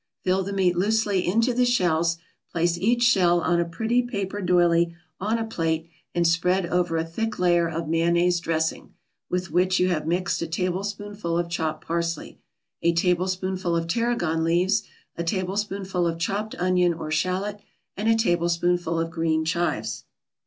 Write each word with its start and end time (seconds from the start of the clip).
Fill 0.23 0.41
the 0.41 0.51
meat 0.51 0.75
loosely 0.75 1.27
into 1.27 1.53
the 1.53 1.63
shells, 1.63 2.17
place 2.51 2.75
each 2.75 3.03
shell 3.03 3.39
on 3.39 3.59
a 3.59 3.65
pretty 3.69 4.01
paper 4.01 4.41
doily 4.41 4.95
on 5.19 5.37
a 5.37 5.45
plate, 5.45 5.91
and 6.15 6.25
spread 6.25 6.65
over 6.65 6.97
a 6.97 7.05
thick 7.05 7.37
layer 7.37 7.69
of 7.69 7.87
mayonnaise 7.87 8.39
dressing, 8.39 8.95
with 9.29 9.51
which 9.51 9.79
you 9.79 9.89
have 9.89 10.07
mixed 10.07 10.41
a 10.41 10.47
tablespoonful 10.47 11.37
of 11.37 11.49
chopped 11.49 11.85
parsley, 11.85 12.39
a 12.81 12.91
tablespoonful 12.93 13.75
of 13.75 13.85
tarragon 13.85 14.43
leaves, 14.43 14.81
a 15.17 15.23
tablespoonful 15.23 16.07
of 16.07 16.17
chopped 16.17 16.55
onion 16.55 16.95
or 16.95 17.11
shallot, 17.11 17.59
and 17.95 18.09
a 18.09 18.15
tablespoonful 18.15 18.99
of 18.99 19.11
green 19.11 19.45
chives. 19.45 20.05